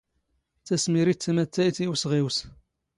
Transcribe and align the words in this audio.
ⵜⴰⵙⵎⵉⵔⵉⵜ 0.65 1.21
ⵜⴰⵎⴰⵜⵜⴰⵢⵜ 1.23 1.77
ⵉ 1.83 1.85
ⵓⵙⵖⵉⵡⵙ. 1.93 2.37